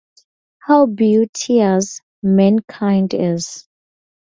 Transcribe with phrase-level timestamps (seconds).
[0.63, 3.67] How beauteous mankind is!